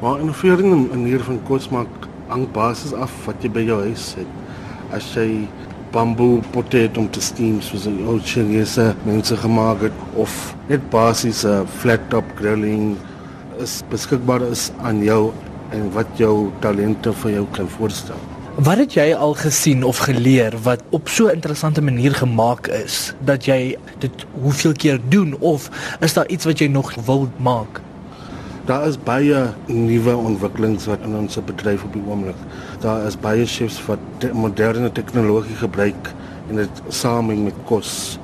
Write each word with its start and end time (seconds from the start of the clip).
Maar 0.00 0.20
innovering 0.20 0.72
in 0.72 0.82
'n 0.82 0.88
manier 0.88 1.22
van 1.24 1.40
kos 1.42 1.68
maak 1.68 1.88
hang 2.26 2.50
basies 2.52 2.92
af 2.92 3.12
wat 3.24 3.42
jy 3.42 3.50
by 3.50 3.60
jou 3.60 3.80
huis 3.80 4.14
het. 4.18 4.26
As 4.92 5.14
jy 5.14 5.48
bamboe 5.90 6.40
potato 6.50 7.00
om 7.00 7.10
te 7.10 7.20
steam 7.20 7.60
soos 7.60 7.86
'n 7.86 8.04
ou 8.06 8.18
Chinese 8.20 8.94
mense 9.04 9.36
gemaak 9.36 9.80
het 9.80 9.92
of 10.14 10.54
net 10.68 10.90
basies 10.90 11.44
'n 11.44 11.66
flat 11.66 12.00
top 12.08 12.24
grilling 12.34 12.96
is 13.58 13.82
beskikbaar 13.88 14.42
is 14.50 14.70
aan 14.82 15.02
jou 15.02 15.32
en 15.70 15.92
wat 15.92 16.06
jou 16.16 16.50
talente 16.60 17.12
vir 17.12 17.30
jou 17.30 17.46
kan 17.50 17.68
voorstel. 17.68 18.20
Wat 18.56 18.78
het 18.78 18.94
jy 18.94 19.14
al 19.14 19.34
gesien 19.34 19.84
of 19.84 19.98
geleer 19.98 20.54
wat 20.62 20.82
op 20.90 21.08
so 21.08 21.26
'n 21.26 21.34
interessante 21.34 21.82
manier 21.82 22.14
gemaak 22.14 22.66
is 22.66 23.14
dat 23.24 23.44
jy 23.44 23.76
dit 23.98 24.26
hoeveel 24.42 24.72
keer 24.72 25.00
doen 25.08 25.36
of 25.40 25.70
is 26.00 26.12
daar 26.12 26.28
iets 26.28 26.44
wat 26.44 26.58
jy 26.58 26.66
nog 26.66 26.94
wil 27.06 27.28
maak? 27.36 27.85
Daar 28.66 28.88
is 28.90 28.96
baie 28.98 29.44
nuwe 29.70 30.16
ontwikkelings 30.18 30.88
wat 30.90 31.04
in 31.06 31.12
ons 31.14 31.36
bedryf 31.46 31.84
op 31.86 31.92
die 31.94 32.00
oomblik. 32.02 32.38
Daar 32.82 33.04
is 33.06 33.14
baie 33.22 33.44
chefs 33.46 33.76
wat 33.86 34.00
te 34.18 34.32
moderne 34.34 34.88
tegnologie 34.90 35.54
gebruik 35.60 36.08
en 36.50 36.58
dit 36.58 36.80
saameng 36.90 37.44
met 37.44 37.60
kos. 37.68 38.18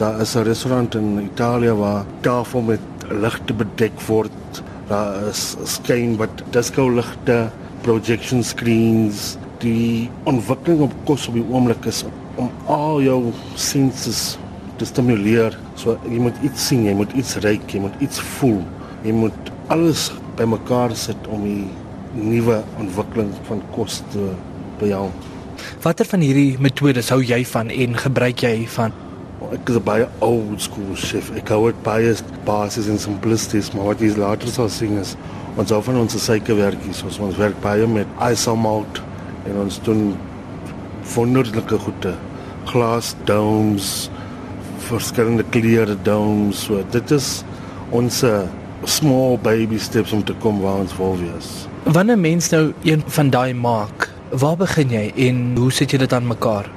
Daar 0.00 0.18
is 0.24 0.34
'n 0.34 0.42
restaurant 0.42 0.94
in 0.98 1.20
Italië 1.22 1.70
waar 1.78 2.04
tafel 2.20 2.60
met 2.60 2.80
ligte 3.10 3.54
bedek 3.54 4.00
word. 4.08 4.62
Daar 4.88 5.28
is 5.30 5.54
skyn 5.64 6.16
wat 6.16 6.42
disco 6.50 6.90
ligte, 6.90 7.50
projection 7.82 8.42
screens. 8.42 9.36
Die 9.58 10.10
ontwikkeling 10.24 10.80
op 10.80 10.94
kos 11.04 11.28
op 11.28 11.34
die 11.34 11.46
oomblik 11.50 11.84
is 11.84 12.04
om 12.34 12.50
al 12.66 13.02
jou 13.02 13.32
senses 13.54 14.38
te 14.76 14.84
stimuleer. 14.84 15.58
So 15.74 15.98
jy 16.10 16.18
moet 16.18 16.42
iets 16.42 16.66
sien, 16.66 16.84
jy 16.84 16.94
moet 16.94 17.12
iets 17.12 17.36
ruik, 17.36 17.70
jy 17.70 17.80
moet 17.80 17.94
iets 18.00 18.20
voel. 18.20 18.64
Jy 19.06 19.12
moet 19.14 19.50
alles 19.70 20.08
bymekaar 20.34 20.90
sit 20.98 21.28
om 21.30 21.44
die 21.46 21.66
nuwe 22.16 22.58
ontwikkeling 22.80 23.30
van 23.46 23.60
kos 23.76 24.00
te 24.10 24.32
behaal. 24.80 25.12
Watter 25.84 26.08
van 26.10 26.24
hierdie 26.24 26.56
metodes 26.58 27.12
hou 27.14 27.20
jy 27.22 27.44
van 27.46 27.70
en 27.70 27.94
gebruik 28.02 28.42
jy 28.42 28.66
van? 28.74 28.94
Ek 29.54 29.70
is 29.70 29.78
baie 29.86 30.08
old 30.24 30.64
school 30.64 30.96
chef. 30.98 31.30
Ek 31.38 31.52
hou 31.54 31.68
dit 31.68 31.82
baie 31.86 32.16
basies 32.48 32.90
en 32.90 32.98
simplistisch, 32.98 33.70
maar 33.76 33.92
wat 33.92 34.02
jy 34.02 34.10
later 34.18 34.50
sal 34.50 34.70
sien 34.72 34.98
is 34.98 35.14
ons 35.56 35.70
hou 35.72 35.78
van 35.86 36.02
ons 36.02 36.18
suikerwerkies, 36.20 37.04
ons 37.06 37.20
ons 37.24 37.38
werk 37.40 37.56
baie 37.62 37.86
met 37.88 38.18
isomalt 38.26 39.00
en 39.46 39.62
ons 39.62 39.78
doen 39.86 40.02
wonderlike 41.14 41.78
goede. 41.86 42.16
Glas 42.66 43.14
domes, 43.30 44.10
verskillende 44.90 45.46
kleure 45.54 45.94
domes. 46.04 46.66
So 46.66 46.82
dit 46.92 47.14
is 47.14 47.30
ons 47.94 48.24
small 48.86 49.38
baby 49.42 49.78
steps 49.78 50.12
om 50.14 50.24
te 50.24 50.34
kom 50.42 50.60
waar 50.62 50.80
ons 50.84 50.94
wil 50.96 51.16
wees. 51.18 51.66
Wanneer 51.82 52.18
mens 52.18 52.48
nou 52.54 52.72
een 52.86 53.02
van 53.06 53.30
daai 53.30 53.54
maak, 53.54 54.08
waar 54.30 54.56
begin 54.56 54.90
jy 54.94 55.06
en 55.28 55.56
hoe 55.58 55.70
sit 55.74 55.90
jy 55.90 55.98
dit 55.98 56.12
aan 56.12 56.26
mekaar? 56.26 56.70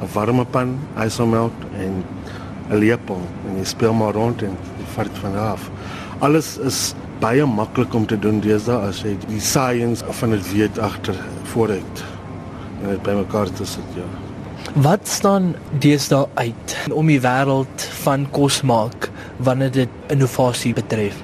'n 0.00 0.08
Warme 0.12 0.44
pan, 0.44 0.78
isomelt 1.04 1.52
en 1.78 2.04
'n 2.70 2.78
lepel 2.78 3.20
en 3.48 3.58
jy 3.58 3.64
speel 3.64 3.92
maar 3.94 4.12
rond 4.12 4.42
en 4.42 4.56
vat 4.94 5.04
dit 5.04 5.18
van 5.18 5.36
af. 5.36 5.70
Alles 6.18 6.58
is 6.58 6.94
baie 7.20 7.46
maklik 7.46 7.94
om 7.94 8.06
te 8.06 8.18
doen 8.18 8.40
deesdae 8.40 8.88
as 8.88 9.02
jy 9.02 9.16
die 9.28 9.40
science 9.40 10.04
van 10.20 10.30
dit 10.30 10.52
weet 10.52 10.78
agter 10.78 11.16
vooruit 11.52 12.04
en 12.82 12.88
dit 12.88 13.02
bymekaar 13.02 13.50
te 13.52 13.66
sit 13.66 13.96
ja. 13.96 14.08
Wat 14.74 15.08
staan 15.08 15.54
deesdae 15.78 16.26
uit 16.34 16.76
om 16.92 17.06
die 17.06 17.20
wêreld 17.20 17.88
van 18.04 18.26
kos 18.30 18.62
maak 18.62 19.09
wanneer 19.42 19.70
dit 19.72 19.88
innovasie 20.12 20.72
betref? 20.76 21.16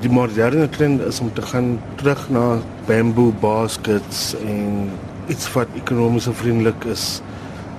Die 0.00 0.10
moderne 0.12 0.68
trend 0.68 1.00
is 1.00 1.20
om 1.20 1.32
te 1.32 1.42
gaan 1.42 1.76
terug 2.00 2.28
na 2.30 2.58
bamboo 2.86 3.32
baskets 3.40 4.34
en 4.44 4.90
iets 5.32 5.48
wat 5.54 5.72
ekonomies 5.80 6.28
vriendelik 6.32 6.84
is. 6.92 7.06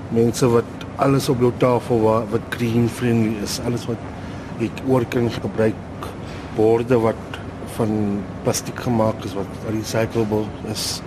Mense 0.09 0.49
wat 0.49 0.87
alles 0.97 1.29
op 1.29 1.41
jou 1.43 1.51
tafel 1.61 2.01
wat, 2.01 2.29
wat 2.33 2.41
green 2.49 2.89
friendly 2.89 3.35
is, 3.45 3.59
alles 3.65 3.85
wat 3.85 4.63
ek 4.63 4.81
oor 4.89 5.05
kan 5.13 5.29
gebruik 5.31 6.09
borde 6.57 6.97
wat 6.97 7.39
van 7.77 8.23
plastiek 8.43 8.79
gemaak 8.81 9.21
is 9.27 9.37
wat 9.37 9.69
recyclable 9.69 10.45
is. 10.73 10.97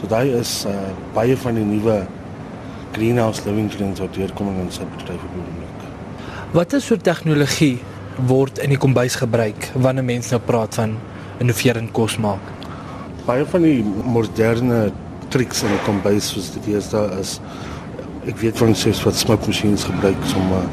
So 0.00 0.10
daai 0.10 0.34
is 0.40 0.64
uh, 0.66 0.74
baie 1.14 1.38
van 1.38 1.58
die 1.60 1.66
nuwe 1.66 2.00
greenhouse 2.96 3.46
living 3.46 3.70
trends 3.70 4.02
wat 4.02 4.18
hier 4.18 4.34
kom 4.34 4.50
in 4.54 4.64
ons 4.66 4.82
bedryf 4.82 5.22
op 5.22 5.34
die 5.36 5.44
oomblik. 5.46 5.67
Watter 6.48 6.80
soort 6.80 7.02
tegnologie 7.04 7.74
word 8.24 8.56
in 8.64 8.72
die 8.72 8.78
kombuis 8.80 9.18
gebruik 9.20 9.66
wanneer 9.84 10.06
mense 10.08 10.32
nou 10.32 10.38
praat 10.40 10.78
van 10.78 10.94
innoverend 11.44 11.92
kos 11.92 12.14
maak? 12.24 12.40
Baie 13.26 13.44
van 13.52 13.66
die 13.66 13.82
moderne 13.84 14.78
triks 15.28 15.60
in 15.66 15.74
die 15.74 15.82
kombuis 15.84 16.30
soos 16.32 16.48
dit 16.54 16.70
hier 16.70 16.80
is 16.80 17.34
ek 18.24 18.40
weet 18.40 18.56
van 18.62 18.72
sies 18.72 19.04
wat 19.04 19.20
smoke 19.20 19.52
machines 19.52 19.84
gebruik 19.90 20.24
sommer 20.32 20.64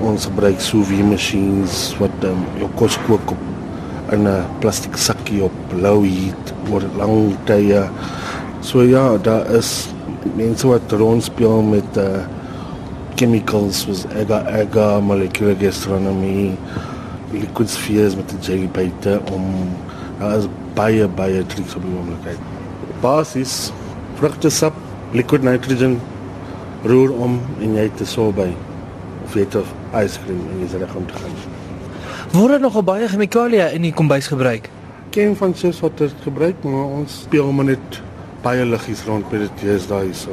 ons 0.00 0.30
gebruik 0.32 0.64
sous 0.64 0.88
vide 0.88 1.04
machines 1.04 1.92
wat 2.00 2.24
um, 2.24 2.48
jou 2.56 2.72
kos 2.80 2.96
kook 3.04 3.36
op 3.36 3.46
'n 4.16 4.26
plastiek 4.64 4.96
sakkie 4.96 5.44
op 5.44 5.76
low 5.76 6.00
heat 6.08 6.56
oor 6.72 6.88
lang 6.96 7.36
tye. 7.44 7.84
So 8.60 8.80
ja, 8.80 9.18
daar 9.18 9.44
is 9.60 9.88
mense 10.36 10.66
wat 10.66 10.92
rondspeel 10.92 11.62
met 11.62 11.96
uh 12.00 12.24
chemicals 13.16 13.82
soos 13.84 14.04
agar 14.20 14.46
agar 14.60 15.02
molecular 15.02 15.54
gastronomy 15.60 16.56
liquid 17.32 17.70
spheres 17.70 18.16
met 18.16 18.28
die 18.28 18.40
jelly 18.48 18.68
buite 18.68 19.20
om 19.32 19.46
daar 20.18 20.38
is 20.38 20.48
baie 20.76 21.08
baie 21.08 21.46
triks 21.46 21.76
op 21.76 21.82
die 21.86 21.92
moontlikheid. 21.92 22.38
Basis 23.02 23.72
vrugtesap, 24.20 24.76
liquid 25.12 25.42
nitrogen 25.42 25.98
roer 26.84 27.12
om 27.12 27.40
en 27.60 27.74
jy 27.74 27.88
het 27.88 28.00
'n 28.00 28.06
sorbet 28.06 28.54
of 29.24 29.34
jy 29.34 29.40
het 29.40 29.56
'n 29.56 29.64
ice 30.04 30.18
cream 30.24 30.40
en 30.50 30.60
jy 30.60 30.68
sê 30.68 30.78
reg 30.78 30.94
om 30.94 31.06
te 31.06 31.14
gaan. 31.14 31.34
Word 32.32 32.60
nog 32.60 32.84
baie 32.84 33.08
chemikalieë 33.08 33.72
in 33.74 33.82
die 33.82 33.92
kombuis 33.92 34.26
gebruik? 34.26 34.68
Ken 35.10 35.36
van 35.36 35.54
sies 35.54 35.80
wat 35.80 35.98
dit 35.98 36.14
gebruik, 36.22 36.62
maar 36.64 36.84
ons 36.84 37.20
speel 37.22 37.52
maar 37.52 37.64
net 37.64 38.02
baie 38.42 38.64
liggies 38.64 39.04
rond 39.04 39.30
met 39.30 39.40
dit 39.40 39.68
is 39.68 39.86
daai 39.86 40.14
so. 40.14 40.30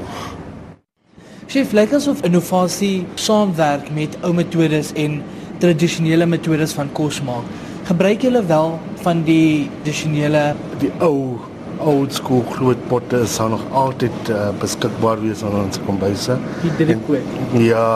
Chef, 1.49 1.71
lyk 1.73 1.95
asof 1.97 2.19
innovasie 2.27 3.07
saamwerk 3.17 3.87
met 3.95 4.13
ou 4.21 4.29
metodes 4.37 4.91
en 5.01 5.15
tradisionele 5.57 6.27
metodes 6.29 6.75
van 6.77 6.91
kos 6.93 7.17
maak. 7.25 7.47
Gebruik 7.87 8.21
julle 8.27 8.43
wel 8.51 8.75
van 9.01 9.23
die 9.25 9.65
tradisionele 9.79 10.43
die 10.83 10.91
ou 11.01 11.39
old 11.81 12.13
school 12.13 12.45
gloedpotte 12.51 13.23
is 13.25 13.39
nog 13.41 13.65
altyd 13.81 14.29
uh, 14.29 14.51
beskikbaar 14.61 15.25
wees 15.25 15.41
aan 15.41 15.57
ons 15.63 15.81
kombuise. 15.89 16.37
Die 16.61 16.75
drukkoek. 16.83 17.35
Ja, 17.65 17.89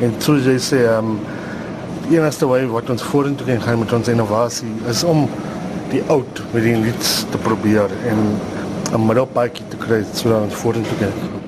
en 0.00 0.16
soos 0.24 0.48
jy 0.48 0.56
sê, 0.70 0.80
um, 0.96 1.18
die 2.08 2.16
enigste 2.16 2.48
wyse 2.48 2.72
wat 2.72 2.88
ons 2.96 3.04
vorentoe 3.12 3.52
kan 3.52 3.64
gaan 3.68 3.84
met 3.84 3.98
ons 4.00 4.14
innovasie 4.16 4.72
is 4.88 5.04
om 5.04 5.26
die 5.92 6.00
oud 6.08 6.46
met 6.56 6.70
die 6.72 6.78
nuuts 6.88 7.18
te 7.28 7.46
probeer 7.50 7.92
en 8.08 8.30
'n 8.96 9.06
middelpaadjie 9.10 9.68
te 9.68 9.88
kry 9.88 10.06
sodat 10.14 10.48
ons 10.48 10.62
vorentoe 10.64 11.02
kan. 11.04 11.43